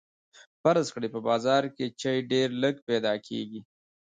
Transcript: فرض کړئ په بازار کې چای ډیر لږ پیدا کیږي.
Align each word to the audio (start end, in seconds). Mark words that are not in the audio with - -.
فرض 0.61 0.87
کړئ 0.93 1.09
په 1.15 1.19
بازار 1.29 1.63
کې 1.75 1.85
چای 2.01 2.17
ډیر 2.31 2.47
لږ 2.63 2.75
پیدا 2.89 3.13
کیږي. 3.27 3.59